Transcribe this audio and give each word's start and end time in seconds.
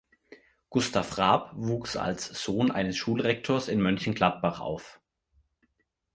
Gustav 0.71 1.19
Raab 1.19 1.51
wuchs 1.53 1.95
als 1.95 2.25
Sohn 2.25 2.71
eines 2.71 2.97
Schulrektors 2.97 3.67
in 3.67 3.79
Mönchengladbach 3.79 4.59
auf. 4.59 4.99